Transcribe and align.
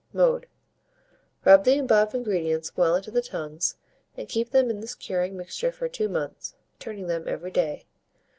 Mode. 0.13 0.47
Rub 1.45 1.63
the 1.63 1.77
above 1.77 2.15
ingredients 2.15 2.75
well 2.75 2.95
into 2.95 3.11
the 3.11 3.21
tongues, 3.21 3.75
and 4.17 4.27
keep 4.27 4.49
them 4.49 4.71
in 4.71 4.79
this 4.79 4.95
curing 4.95 5.37
mixture 5.37 5.71
for 5.71 5.87
2 5.87 6.09
months, 6.09 6.55
turning 6.79 7.05
them 7.05 7.27
every 7.27 7.51
day. 7.51 7.85